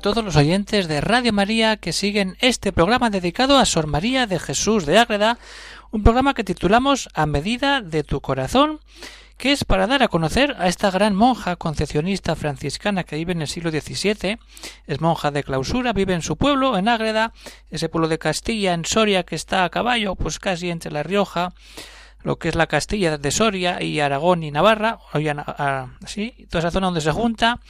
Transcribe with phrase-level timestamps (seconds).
[0.00, 4.38] Todos los oyentes de Radio María que siguen este programa dedicado a Sor María de
[4.38, 5.38] Jesús de Ágreda,
[5.90, 8.80] un programa que titulamos A medida de tu corazón,
[9.36, 13.42] que es para dar a conocer a esta gran monja concepcionista franciscana que vive en
[13.42, 14.38] el siglo XVII,
[14.86, 17.34] es monja de clausura, vive en su pueblo, en Ágreda,
[17.70, 21.52] ese pueblo de Castilla, en Soria, que está a caballo, pues casi entre La Rioja,
[22.22, 24.98] lo que es la Castilla de Soria y Aragón y Navarra,
[26.02, 27.60] así, toda esa zona donde se junta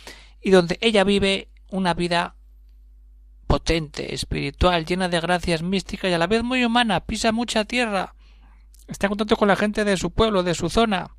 [0.41, 2.35] y donde ella vive una vida
[3.47, 8.15] potente, espiritual, llena de gracias místicas y a la vez muy humana, pisa mucha tierra,
[8.87, 11.11] está en contacto con la gente de su pueblo, de su zona,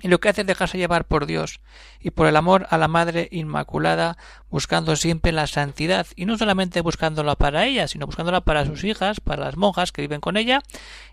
[0.00, 1.60] y lo que hace es dejarse llevar por Dios
[1.98, 4.18] y por el amor a la Madre Inmaculada,
[4.50, 9.20] buscando siempre la santidad, y no solamente buscándola para ella, sino buscándola para sus hijas,
[9.20, 10.60] para las monjas que viven con ella,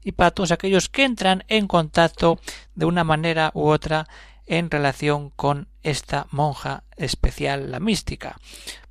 [0.03, 2.39] y para todos aquellos que entran en contacto
[2.75, 4.08] de una manera u otra
[4.52, 8.38] en relación con esta monja especial, la mística,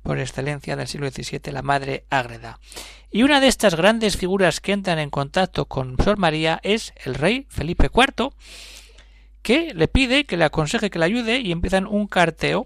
[0.01, 2.59] por excelencia del siglo XVII, la Madre Ágreda.
[3.11, 7.13] Y una de estas grandes figuras que entran en contacto con Sor María es el
[7.13, 8.31] rey Felipe IV,
[9.43, 12.63] que le pide que le aconseje que le ayude y empiezan un carteo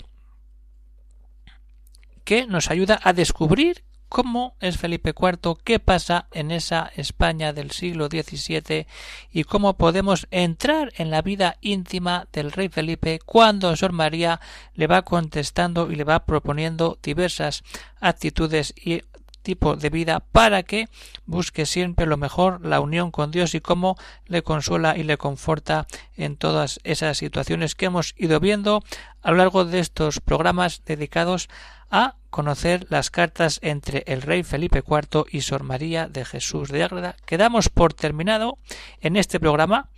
[2.24, 7.72] que nos ayuda a descubrir cómo es Felipe IV, qué pasa en esa España del
[7.72, 8.88] siglo XVII
[9.32, 14.40] y cómo podemos entrar en la vida íntima del rey Felipe cuando Sor María
[14.74, 17.64] le va contestando y le va proponiendo diversas
[18.00, 19.02] actitudes y
[19.46, 20.90] tipo de vida para que
[21.26, 25.86] busque siempre lo mejor, la unión con Dios y cómo le consuela y le conforta
[26.18, 28.84] en todas esas situaciones que hemos ido viendo
[29.22, 31.48] a lo largo de estos programas dedicados
[31.92, 36.84] a conocer las cartas entre el rey Felipe IV y Sor María de Jesús de
[36.84, 37.16] Ágreda.
[37.26, 38.58] Quedamos por terminado
[39.00, 39.90] en este programa.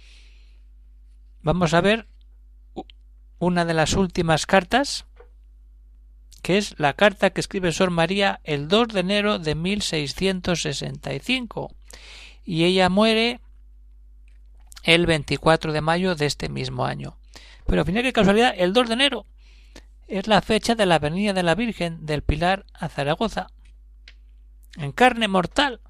[1.41, 2.07] Vamos a ver
[3.39, 5.07] una de las últimas cartas,
[6.43, 11.73] que es la carta que escribe Sor María el 2 de enero de 1665,
[12.45, 13.39] y ella muere
[14.83, 17.17] el 24 de mayo de este mismo año.
[17.65, 19.25] Pero final, qué casualidad, el 2 de enero
[20.07, 23.47] es la fecha de la venida de la Virgen del Pilar a Zaragoza,
[24.77, 25.81] en carne mortal.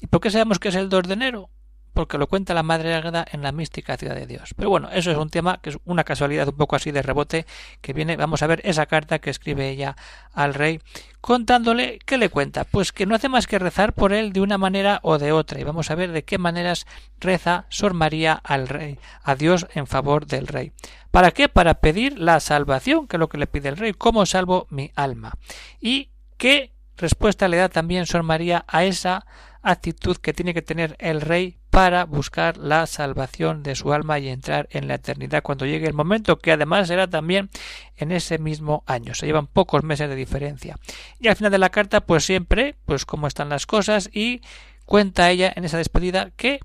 [0.00, 1.50] ¿Y por qué sabemos que es el 2 de enero?
[1.92, 4.54] Porque lo cuenta la Madre Águeda en la mística ciudad de Dios.
[4.56, 7.46] Pero bueno, eso es un tema que es una casualidad un poco así de rebote
[7.80, 8.16] que viene.
[8.16, 9.96] Vamos a ver esa carta que escribe ella
[10.32, 10.80] al rey
[11.20, 12.64] contándole qué le cuenta.
[12.64, 15.60] Pues que no hace más que rezar por él de una manera o de otra.
[15.60, 16.86] Y vamos a ver de qué maneras
[17.20, 20.72] reza Sor María al rey, a Dios en favor del rey.
[21.10, 21.48] ¿Para qué?
[21.48, 24.90] Para pedir la salvación, que es lo que le pide el rey, ¿cómo salvo mi
[24.94, 25.34] alma?
[25.80, 29.26] Y qué respuesta le da también Sor María a esa
[29.62, 34.28] actitud que tiene que tener el rey para buscar la salvación de su alma y
[34.28, 37.48] entrar en la eternidad cuando llegue el momento, que además será también
[37.96, 39.14] en ese mismo año.
[39.14, 40.76] Se llevan pocos meses de diferencia.
[41.18, 44.42] Y al final de la carta, pues siempre, pues cómo están las cosas y
[44.84, 46.60] cuenta ella en esa despedida que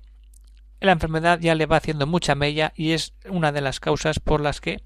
[0.80, 4.40] la enfermedad ya le va haciendo mucha mella y es una de las causas por
[4.40, 4.82] las que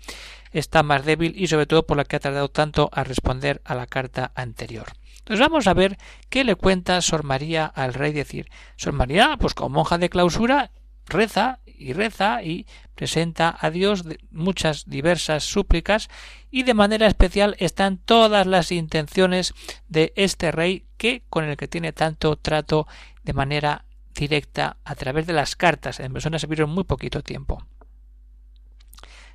[0.53, 3.75] está más débil y sobre todo por la que ha tardado tanto a responder a
[3.75, 4.87] la carta anterior.
[5.19, 5.99] Entonces vamos a ver
[6.31, 8.51] qué le cuenta Sor María al rey decir.
[8.77, 10.73] Sor María, pues como monja de clausura,
[11.07, 16.09] reza y reza y presenta a Dios muchas diversas súplicas
[16.51, 19.55] y de manera especial están todas las intenciones
[19.89, 22.87] de este rey que con el que tiene tanto trato
[23.23, 26.01] de manera directa a través de las cartas.
[26.01, 27.65] En persona se vieron muy poquito tiempo.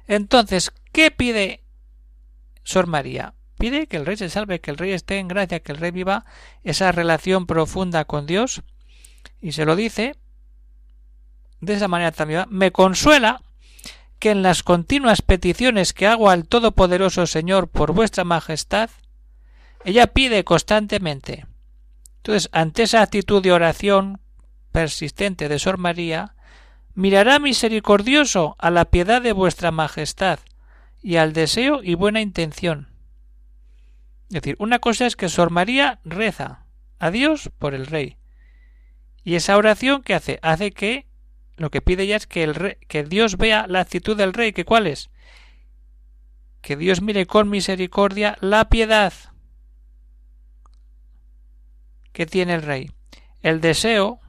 [0.08, 1.64] Entonces, ¿qué pide
[2.64, 3.34] Sor María?
[3.58, 5.92] Pide que el rey se salve, que el rey esté en gracia, que el rey
[5.92, 6.26] viva
[6.64, 8.62] esa relación profunda con Dios
[9.42, 10.16] y se lo dice
[11.60, 12.46] de esa manera también.
[12.50, 13.42] Me consuela
[14.20, 18.90] que en las continuas peticiones que hago al Todopoderoso Señor por vuestra Majestad,
[19.86, 21.46] ella pide constantemente.
[22.18, 24.20] Entonces, ante esa actitud de oración
[24.78, 26.36] persistente de Sor María,
[26.94, 30.38] mirará misericordioso a la piedad de vuestra Majestad
[31.02, 32.88] y al deseo y buena intención.
[34.30, 36.68] Es decir, una cosa es que Sor María reza
[37.00, 38.18] a Dios por el rey.
[39.24, 41.08] Y esa oración que hace, hace que
[41.56, 44.64] lo que pide ella es que, el que Dios vea la actitud del rey, que
[44.64, 45.10] cuál es,
[46.62, 49.12] que Dios mire con misericordia la piedad
[52.14, 52.92] que tiene el rey?
[53.42, 54.22] El deseo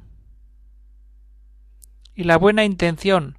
[2.19, 3.38] y la buena intención.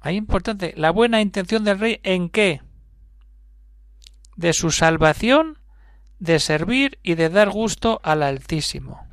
[0.00, 2.60] Ahí importante, la buena intención del rey en qué?
[4.36, 5.56] De su salvación,
[6.18, 9.08] de servir y de dar gusto al Altísimo.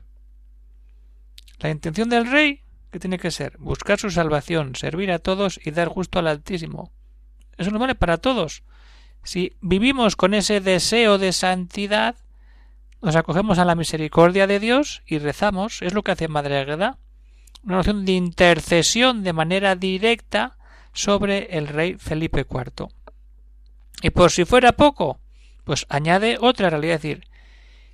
[1.60, 2.62] La intención del rey,
[2.92, 3.58] ¿qué tiene que ser?
[3.58, 6.92] Buscar su salvación, servir a todos y dar gusto al Altísimo.
[7.58, 8.64] Eso no vale para todos.
[9.24, 12.18] Si vivimos con ese deseo de santidad,
[13.02, 16.98] nos acogemos a la misericordia de Dios y rezamos, es lo que hace Madre Agueda,
[17.68, 20.58] una noción de intercesión de manera directa
[20.94, 22.88] sobre el rey Felipe IV.
[24.02, 25.20] Y por si fuera poco,
[25.66, 27.28] pues añade otra realidad, es decir,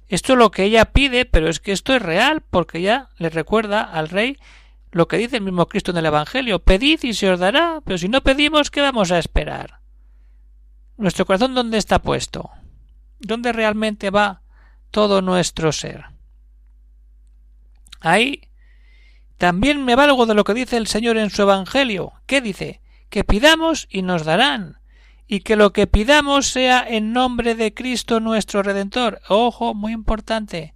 [0.10, 3.30] esto es lo que ella pide, pero es que esto es real, porque ya le
[3.30, 4.38] recuerda al rey
[4.92, 7.98] lo que dice el mismo Cristo en el Evangelio, pedid y se os dará, pero
[7.98, 9.80] si no pedimos, ¿qué vamos a esperar?
[10.98, 12.52] ¿Nuestro corazón dónde está puesto?
[13.18, 14.44] ¿Dónde realmente va
[14.92, 16.06] todo nuestro ser?
[18.02, 18.44] Ahí
[19.38, 22.14] también me valgo de lo que dice el Señor en su Evangelio.
[22.26, 22.82] ¿Qué dice?
[23.10, 24.80] Que pidamos y nos darán,
[25.28, 29.22] y que lo que pidamos sea en nombre de Cristo nuestro Redentor.
[29.28, 30.74] Ojo, muy importante.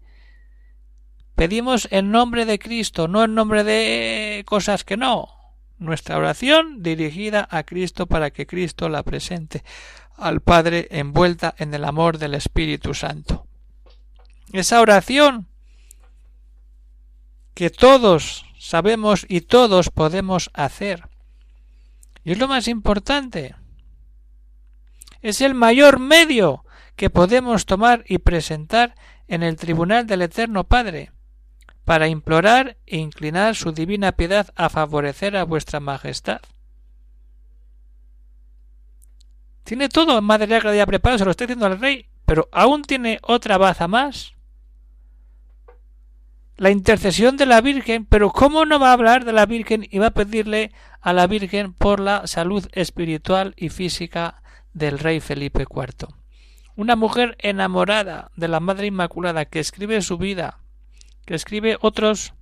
[1.36, 5.30] Pedimos en nombre de Cristo, no en nombre de cosas que no.
[5.78, 9.64] Nuestra oración dirigida a Cristo para que Cristo la presente
[10.16, 13.46] al Padre envuelta en el amor del Espíritu Santo.
[14.52, 15.48] Esa oración
[17.54, 21.10] que todos sabemos y todos podemos hacer.
[22.24, 23.56] Y es lo más importante.
[25.22, 26.66] Es el mayor medio
[26.96, 28.96] que podemos tomar y presentar
[29.28, 31.12] en el tribunal del Eterno Padre
[31.86, 36.42] para implorar e inclinar su divina piedad a favorecer a vuestra majestad.
[39.64, 43.58] Tiene todo Madre ya preparado, se lo está diciendo al rey, pero aún tiene otra
[43.58, 44.37] baza más.
[46.58, 50.00] La intercesión de la Virgen, pero ¿cómo no va a hablar de la Virgen y
[50.00, 50.72] va a pedirle
[51.02, 54.42] a la Virgen por la salud espiritual y física
[54.74, 56.08] del rey Felipe IV?
[56.76, 60.58] Una mujer enamorada de la Madre Inmaculada que escribe su vida,
[61.26, 62.34] que escribe otros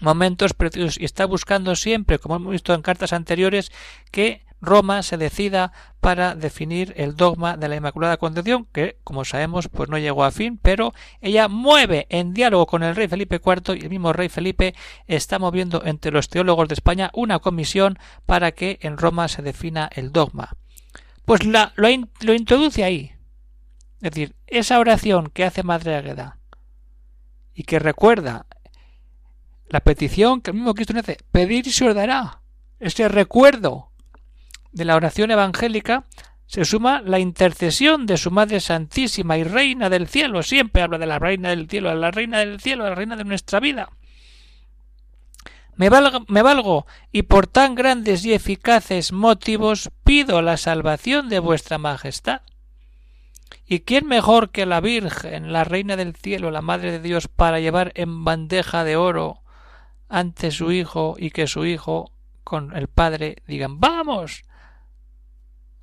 [0.00, 3.70] momentos preciosos y está buscando siempre, como hemos visto en cartas anteriores,
[4.10, 9.68] que Roma se decida para definir el dogma de la Inmaculada Concepción, que, como sabemos,
[9.68, 13.76] pues no llegó a fin, pero ella mueve en diálogo con el rey Felipe IV
[13.76, 14.74] y el mismo rey Felipe
[15.06, 19.90] está moviendo entre los teólogos de España una comisión para que en Roma se defina
[19.94, 20.56] el dogma.
[21.24, 23.12] Pues la, lo, introduce ahí.
[24.00, 26.38] Es decir, esa oración que hace Madre Agueda
[27.52, 28.46] y que recuerda
[29.68, 32.42] la petición que el mismo Cristo hace, pedir y se os dará.
[32.78, 33.90] Este recuerdo
[34.76, 36.04] de la oración evangélica
[36.46, 40.42] se suma la intercesión de su Madre Santísima y Reina del Cielo.
[40.42, 43.16] Siempre habla de la Reina del Cielo, de la Reina del Cielo, de la Reina
[43.16, 43.88] de nuestra vida.
[45.76, 51.38] Me valgo, me valgo, y por tan grandes y eficaces motivos pido la salvación de
[51.38, 52.42] vuestra Majestad.
[53.66, 57.60] ¿Y quién mejor que la Virgen, la Reina del Cielo, la Madre de Dios, para
[57.60, 59.40] llevar en bandeja de oro
[60.08, 62.12] ante su Hijo y que su Hijo
[62.44, 64.44] con el Padre digan vamos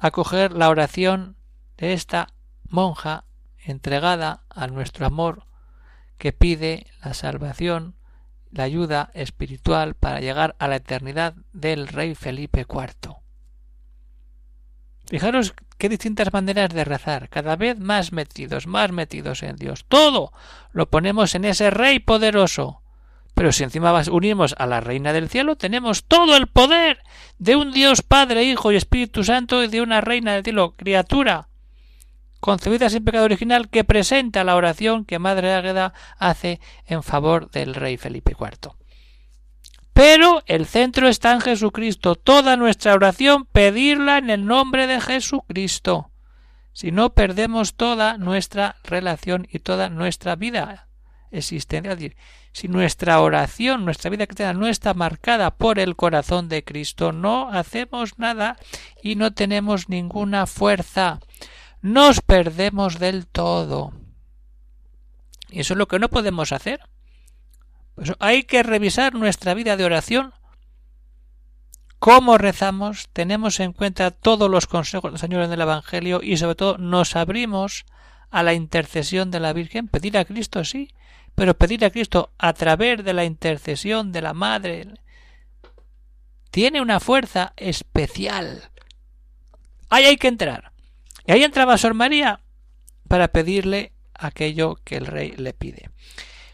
[0.04, 1.38] a coger la oración
[1.78, 2.28] de esta
[2.68, 3.24] monja
[3.58, 5.46] entregada a nuestro amor
[6.18, 7.96] que pide la salvación,
[8.52, 13.16] la ayuda espiritual para llegar a la eternidad del rey Felipe IV.
[15.06, 19.86] Fijaros qué distintas maneras de rezar, cada vez más metidos, más metidos en Dios.
[19.88, 20.34] Todo
[20.74, 22.83] lo ponemos en ese Rey poderoso.
[23.34, 27.00] Pero si encima unimos a la Reina del Cielo, tenemos todo el poder
[27.40, 31.48] de un Dios Padre, Hijo y Espíritu Santo y de una Reina del Cielo, criatura,
[32.40, 37.74] concebida sin pecado original, que presenta la oración que Madre Águeda hace en favor del
[37.74, 38.74] Rey Felipe IV.
[39.94, 42.16] Pero el centro está en Jesucristo.
[42.16, 46.10] Toda nuestra oración pedirla en el nombre de Jesucristo.
[46.74, 50.88] Si no perdemos toda nuestra relación y toda nuestra vida
[51.34, 52.16] Es decir,
[52.52, 57.50] si nuestra oración, nuestra vida cristiana no está marcada por el corazón de Cristo, no
[57.50, 58.56] hacemos nada
[59.02, 61.20] y no tenemos ninguna fuerza.
[61.82, 63.94] Nos perdemos del todo.
[65.50, 66.82] Y eso es lo que no podemos hacer.
[67.96, 70.34] Pues hay que revisar nuestra vida de oración.
[71.98, 76.54] Cómo rezamos, tenemos en cuenta todos los consejos del Señor en el Evangelio y sobre
[76.54, 77.86] todo nos abrimos
[78.30, 79.88] a la intercesión de la Virgen.
[79.88, 80.90] Pedir a Cristo, sí,
[81.36, 84.88] pero pedir a Cristo a través de la intercesión de la Madre
[86.52, 88.70] tiene una fuerza especial.
[89.90, 90.72] Ahí hay que entrar.
[91.26, 92.42] Y ahí entraba Sor María
[93.08, 95.90] para pedirle aquello que el rey le pide.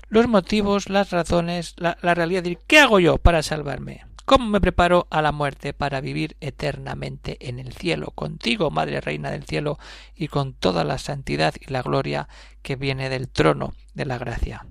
[0.07, 2.43] los motivos, las razones, la, realidad.
[2.65, 4.05] ¿Qué hago yo para salvarme?
[4.29, 9.31] ¿Cómo me preparo a la muerte para vivir eternamente en el cielo, contigo, Madre Reina
[9.31, 9.79] del cielo,
[10.13, 12.29] y con toda la santidad y la gloria
[12.61, 14.67] que viene del trono de la gracia?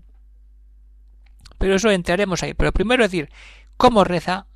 [1.58, 2.54] Pero eso entraremos ahí.
[2.54, 3.30] Pero primero decir,
[3.76, 4.46] ¿cómo reza?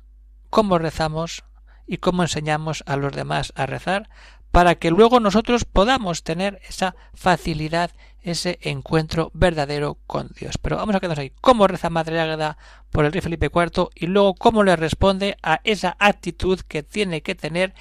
[0.49, 1.43] ¿Cómo rezamos?
[1.85, 4.09] ¿Y cómo enseñamos a los demás a rezar?
[4.51, 7.91] Para que luego nosotros podamos tener esa facilidad
[8.23, 10.57] ese encuentro verdadero con Dios.
[10.57, 11.31] Pero vamos a quedarnos ahí.
[11.41, 12.57] ¿Cómo reza Madre Águeda
[12.89, 13.89] por el rey Felipe IV?
[13.95, 17.73] Y luego cómo le responde a esa actitud que tiene que tener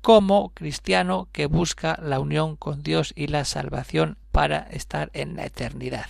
[0.00, 5.44] como cristiano que busca la unión con Dios y la salvación para estar en la
[5.44, 6.06] eternidad.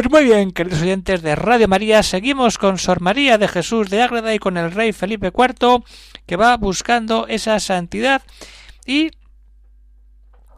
[0.00, 4.00] Pues muy bien, queridos oyentes de Radio María, seguimos con Sor María de Jesús de
[4.00, 5.84] Ágreda y con el rey Felipe IV,
[6.24, 8.22] que va buscando esa santidad.
[8.86, 9.10] Y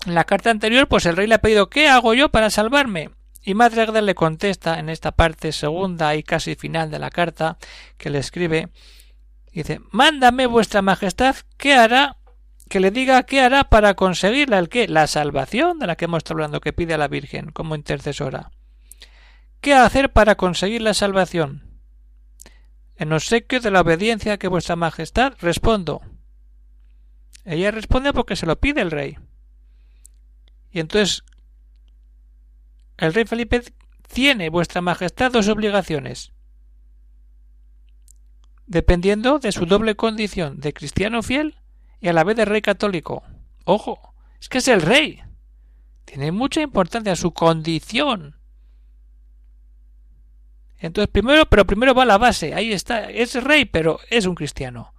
[0.06, 3.10] en la carta anterior, pues el rey le ha pedido ¿qué hago yo para salvarme?
[3.42, 7.58] Y Madre Ágreda le contesta en esta parte segunda y casi final de la carta
[7.98, 8.68] que le escribe,
[9.52, 12.16] dice, mándame vuestra majestad, ¿qué hará?
[12.68, 16.18] Que le diga qué hará para conseguirla, el qué, la salvación de la que hemos
[16.18, 18.52] estado hablando, que pide a la Virgen como intercesora.
[19.62, 21.62] ¿Qué hacer para conseguir la salvación?
[22.96, 26.02] En obsequio de la obediencia que vuestra majestad respondo.
[27.44, 29.18] Ella responde porque se lo pide el rey.
[30.72, 31.22] Y entonces
[32.96, 33.62] el rey Felipe
[34.12, 36.32] tiene vuestra majestad dos obligaciones,
[38.66, 41.56] dependiendo de su doble condición de cristiano fiel
[42.00, 43.22] y a la vez de rey católico.
[43.64, 45.22] Ojo, es que es el rey.
[46.04, 48.41] Tiene mucha importancia su condición
[50.82, 54.92] entonces, primero, pero primero va la base, ahí está, es rey, pero es un cristiano.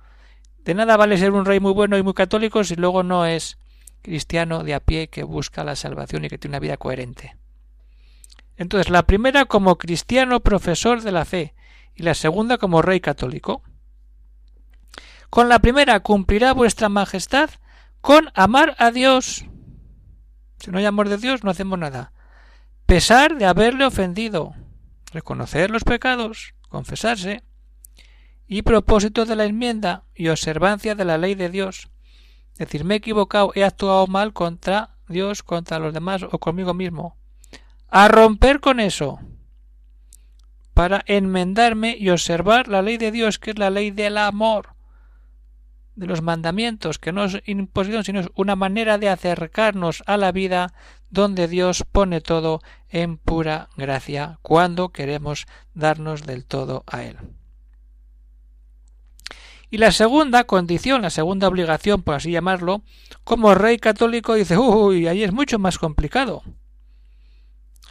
[0.63, 3.57] De nada vale ser un rey muy bueno y muy católico si luego no es
[4.01, 7.35] cristiano de a pie que busca la salvación y que tiene una vida coherente.
[8.55, 11.53] Entonces, la primera como cristiano profesor de la fe
[11.95, 13.61] y la segunda como rey católico.
[15.29, 17.49] Con la primera cumplirá vuestra majestad
[17.99, 19.45] con amar a Dios.
[20.59, 22.13] Si no hay amor de Dios, no hacemos nada.
[22.85, 24.53] Pesar de haberle ofendido,
[25.13, 27.43] reconocer los pecados, confesarse,
[28.47, 31.89] y propósito de la enmienda y observancia de la ley de Dios.
[32.57, 37.17] Decir, me he equivocado, he actuado mal contra Dios, contra los demás o conmigo mismo.
[37.87, 39.19] A romper con eso,
[40.73, 44.72] para enmendarme y observar la ley de Dios, que es la ley del amor.
[45.95, 50.31] De los mandamientos, que no es imposición, sino es una manera de acercarnos a la
[50.31, 50.73] vida
[51.09, 57.17] donde Dios pone todo en pura gracia cuando queremos darnos del todo a Él.
[59.69, 62.83] Y la segunda condición, la segunda obligación, por así llamarlo,
[63.23, 66.43] como rey católico dice, uy, ahí es mucho más complicado.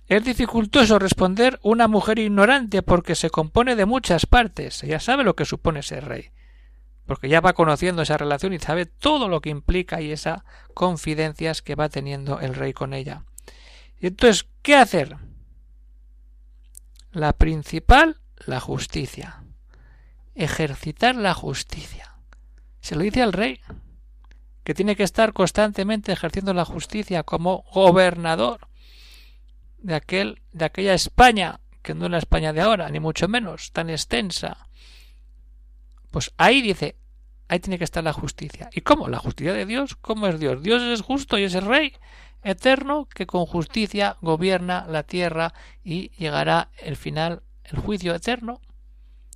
[0.06, 4.84] Es dificultoso responder una mujer ignorante porque se compone de muchas partes.
[4.84, 6.30] Ella sabe lo que supone ser rey,
[7.06, 10.42] porque ya va conociendo esa relación y sabe todo lo que implica y esas
[10.74, 13.24] confidencias que va teniendo el rey con ella.
[14.00, 15.16] Y entonces, ¿qué hacer?
[17.12, 19.42] La principal, la justicia
[20.34, 22.16] ejercitar la justicia.
[22.80, 23.60] Se lo dice al rey,
[24.64, 28.68] que tiene que estar constantemente ejerciendo la justicia como gobernador
[29.78, 33.72] de aquel de aquella España que no es la España de ahora ni mucho menos
[33.72, 34.68] tan extensa
[36.12, 36.94] pues ahí dice
[37.48, 40.62] ahí tiene que estar la justicia y cómo la justicia de Dios cómo es Dios
[40.62, 41.94] Dios es justo y es el rey
[42.44, 45.52] eterno que con justicia gobierna la tierra
[45.82, 48.60] y llegará el final el juicio eterno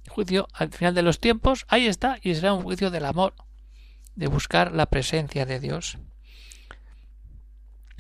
[0.09, 3.35] juicio al final de los tiempos, ahí está, y será un juicio del amor,
[4.15, 5.99] de buscar la presencia de Dios.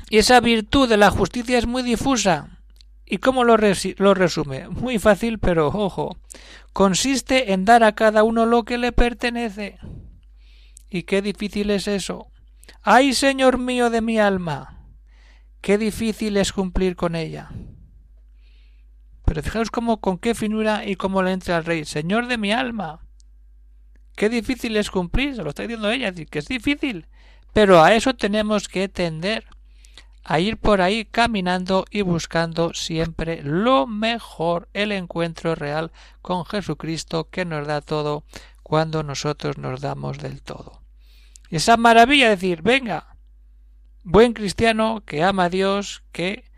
[0.08, 2.60] Y esa virtud de la justicia es muy difusa.
[3.04, 4.68] ¿Y cómo lo, lo resume?
[4.68, 6.16] Muy fácil, pero ojo.
[6.76, 9.78] Consiste en dar a cada uno lo que le pertenece.
[10.90, 12.26] ¿Y qué difícil es eso?
[12.82, 14.84] ¡Ay, Señor mío de mi alma!
[15.62, 17.48] ¡Qué difícil es cumplir con ella!
[19.24, 21.86] Pero fijaos cómo, con qué finura y cómo le entra al rey.
[21.86, 23.00] Señor de mi alma.
[24.14, 27.06] Qué difícil es cumplir, se lo está diciendo ella, que es difícil.
[27.54, 29.46] Pero a eso tenemos que tender,
[30.28, 37.30] a ir por ahí caminando y buscando siempre lo mejor, el encuentro real con Jesucristo
[37.30, 38.24] que nos da todo
[38.64, 40.82] cuando nosotros nos damos del todo.
[41.48, 43.16] Esa maravilla de decir, venga,
[44.02, 46.50] buen cristiano que ama a Dios, que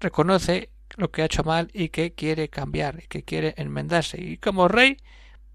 [0.00, 4.20] reconoce lo que ha hecho mal y que quiere cambiar, que quiere enmendarse.
[4.20, 4.96] Y como rey,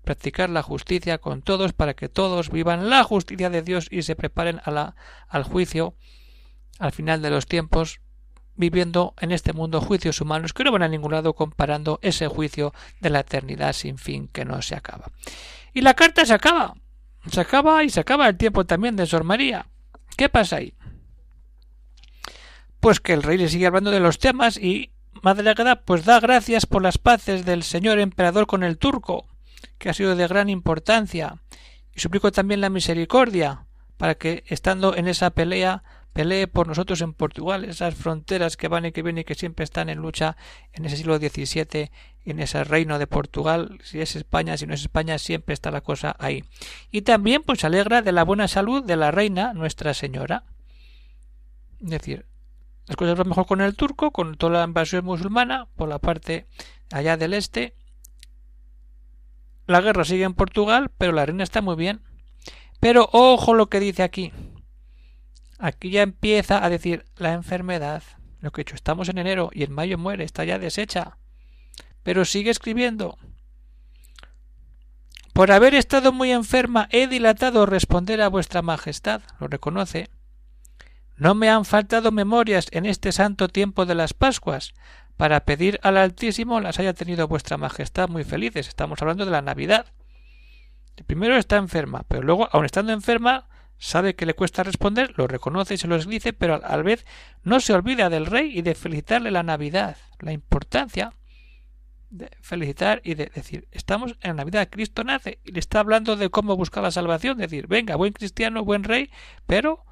[0.06, 4.16] practicar la justicia con todos para que todos vivan la justicia de Dios y se
[4.16, 5.96] preparen al juicio
[6.80, 8.02] al final de los tiempos,
[8.56, 12.74] viviendo en este mundo juicios humanos que no van a ningún lado comparando ese juicio
[13.02, 15.12] de la eternidad sin fin que no se acaba.
[15.74, 16.76] Y la carta se acaba.
[17.30, 19.68] Se acaba y se acaba el tiempo también de Sor María.
[20.16, 20.74] ¿Qué pasa ahí?
[22.80, 26.20] Pues que el rey le sigue hablando de los temas y Madre Agreda pues da
[26.20, 29.28] gracias por las paces del señor emperador con el turco,
[29.78, 31.42] que ha sido de gran importancia,
[31.94, 33.66] y suplico también la misericordia,
[33.98, 35.84] para que, estando en esa pelea,
[36.16, 39.66] pelee por nosotros en Portugal, esas fronteras que van y que vienen y que siempre
[39.66, 40.38] están en lucha
[40.72, 41.92] en ese siglo XVII,
[42.24, 45.82] en ese reino de Portugal, si es España, si no es España, siempre está la
[45.82, 46.46] cosa ahí.
[46.90, 50.46] Y también pues se alegra de la buena salud de la reina Nuestra Señora.
[51.84, 52.26] Es decir,
[52.88, 56.48] las cosas van mejor con el turco, con toda la invasión musulmana por la parte
[56.94, 57.76] allá del este.
[59.68, 62.04] La guerra sigue en Portugal, pero la reina está muy bien.
[62.80, 64.32] Pero ojo lo que dice aquí.
[65.58, 68.04] Aquí ya empieza a decir la enfermedad.
[68.42, 71.18] Lo que he hecho, estamos en enero y en mayo muere, está ya deshecha.
[72.04, 73.18] Pero sigue escribiendo.
[75.34, 79.22] Por haber estado muy enferma he dilatado responder a vuestra majestad.
[79.40, 80.10] Lo reconoce.
[81.18, 84.74] No me han faltado memorias en este santo tiempo de las Pascuas,
[85.18, 88.68] para pedir al Altísimo las haya tenido vuestra Majestad muy felices.
[88.68, 89.86] Estamos hablando de la Navidad.
[91.08, 95.74] Primero está enferma, pero luego, aun estando enferma, sabe que le cuesta responder, lo reconoce
[95.74, 97.06] y se lo dice, pero a la vez
[97.44, 101.14] no se olvida del rey y de felicitarle la Navidad, la importancia
[102.10, 106.30] de felicitar y de decir, estamos en Navidad, Cristo nace y le está hablando de
[106.30, 109.10] cómo buscar la salvación, decir, venga, buen cristiano, buen rey,
[109.46, 109.84] pero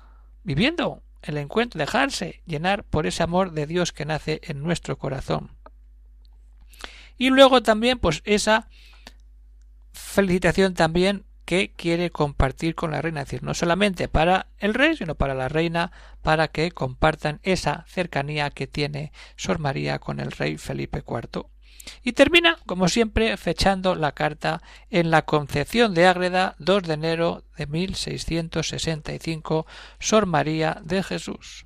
[0.43, 5.51] viviendo el encuentro, dejarse llenar por ese amor de Dios que nace en nuestro corazón.
[7.17, 8.67] Y luego también, pues esa
[9.93, 14.95] felicitación también que quiere compartir con la reina, es decir, no solamente para el rey,
[14.95, 20.31] sino para la reina, para que compartan esa cercanía que tiene Sor María con el
[20.31, 21.47] rey Felipe IV.
[22.01, 27.43] Y termina, como siempre, fechando la carta en la Concepción de Ágreda, 2 de enero
[27.57, 29.65] de 1665,
[29.99, 31.65] Sor María de Jesús.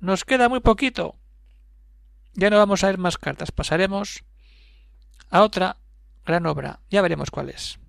[0.00, 1.14] Nos queda muy poquito.
[2.34, 4.24] Ya no vamos a ver más cartas, pasaremos
[5.30, 5.76] a otra
[6.24, 6.80] gran obra.
[6.90, 7.79] Ya veremos cuál es.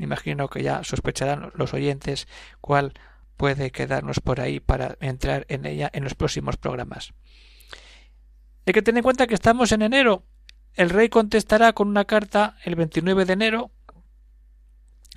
[0.00, 2.26] Me imagino que ya sospecharán los oyentes
[2.62, 2.94] cuál
[3.36, 7.12] puede quedarnos por ahí para entrar en ella en los próximos programas.
[8.64, 10.24] Hay que tener en cuenta que estamos en enero
[10.72, 13.70] el rey contestará con una carta el 29 de enero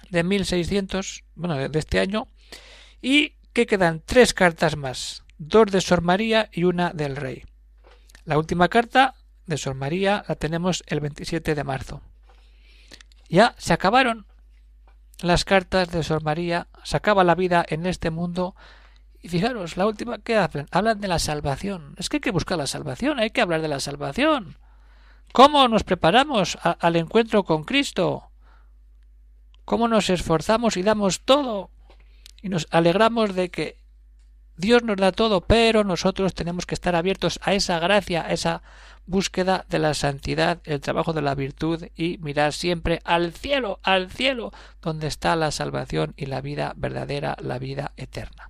[0.10, 2.28] de 1600, bueno, de este año,
[3.02, 7.44] y que quedan tres cartas más, dos de Sor María y una del Rey.
[8.26, 9.16] La última carta
[9.46, 12.02] de Sor María la tenemos el 27 de marzo.
[13.30, 14.28] Ya se acabaron
[15.24, 18.56] las cartas de Sor María, se acaba la vida en este mundo
[19.22, 21.96] y fijaros, la última que hablan, hablan de la salvación.
[21.98, 24.58] Es que hay que buscar la salvación, hay que hablar de la salvación.
[25.32, 28.32] ¿Cómo nos preparamos al encuentro con Cristo?
[29.64, 31.72] ¿Cómo nos esforzamos y damos todo?
[32.42, 33.78] Y nos alegramos de que
[34.56, 38.62] Dios nos da todo, pero nosotros tenemos que estar abiertos a esa gracia, a esa
[39.06, 44.12] búsqueda de la santidad, el trabajo de la virtud y mirar siempre al cielo, al
[44.12, 48.50] cielo, donde está la salvación y la vida verdadera, la vida eterna.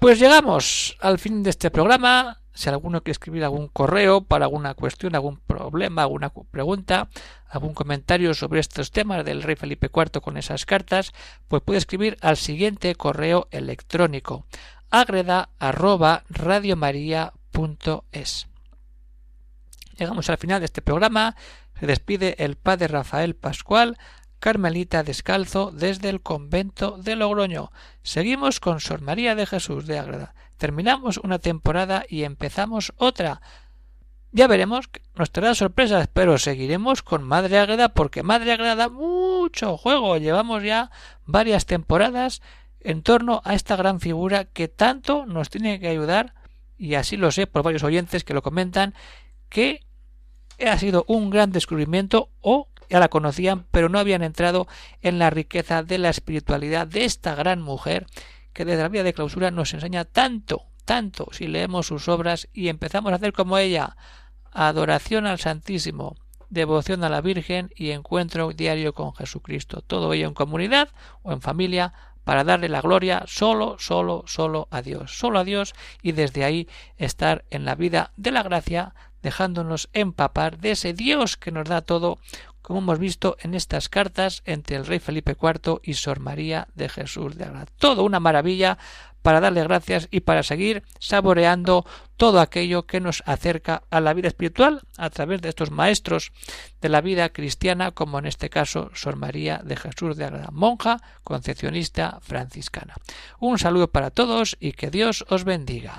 [0.00, 2.40] Pues llegamos al fin de este programa.
[2.54, 7.08] Si alguno quiere escribir algún correo para alguna cuestión, algún problema, alguna pregunta,
[7.48, 11.12] algún comentario sobre estos temas del rey Felipe IV con esas cartas,
[11.48, 14.46] pues puede escribir al siguiente correo electrónico
[14.94, 15.50] agreda
[19.96, 21.34] Llegamos al final de este programa.
[21.80, 23.98] Se despide el padre Rafael Pascual,
[24.38, 27.72] Carmelita descalzo desde el convento de Logroño.
[28.02, 30.34] Seguimos con Sor María de Jesús de Ágreda.
[30.64, 33.42] Terminamos una temporada y empezamos otra.
[34.32, 39.76] Ya veremos, nos traerá sorpresas, pero seguiremos con Madre Ágreda porque Madre Ágreda da mucho
[39.76, 40.16] juego.
[40.16, 40.90] Llevamos ya
[41.26, 42.40] varias temporadas
[42.80, 46.32] en torno a esta gran figura que tanto nos tiene que ayudar,
[46.78, 48.94] y así lo sé por varios oyentes que lo comentan,
[49.50, 49.84] que
[50.66, 54.66] ha sido un gran descubrimiento o ya la conocían, pero no habían entrado
[55.02, 58.06] en la riqueza de la espiritualidad de esta gran mujer
[58.54, 62.68] que desde la vida de clausura nos enseña tanto, tanto, si leemos sus obras y
[62.68, 63.96] empezamos a hacer como ella,
[64.52, 66.16] adoración al Santísimo,
[66.48, 70.88] devoción a la Virgen y encuentro diario con Jesucristo, todo ello en comunidad
[71.22, 75.74] o en familia para darle la gloria solo, solo, solo a Dios, solo a Dios
[76.02, 81.36] y desde ahí estar en la vida de la gracia, dejándonos empapar de ese Dios
[81.36, 82.18] que nos da todo,
[82.64, 86.88] como hemos visto en estas cartas entre el rey Felipe IV y Sor María de
[86.88, 87.66] Jesús de Agrada.
[87.78, 88.78] Todo una maravilla
[89.20, 91.84] para darle gracias y para seguir saboreando
[92.16, 96.32] todo aquello que nos acerca a la vida espiritual a través de estos maestros
[96.80, 101.02] de la vida cristiana, como en este caso Sor María de Jesús de Agrada, monja
[101.22, 102.94] concepcionista franciscana.
[103.40, 105.98] Un saludo para todos y que Dios os bendiga.